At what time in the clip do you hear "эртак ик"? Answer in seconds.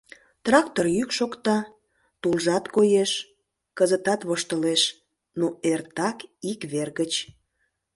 5.71-6.59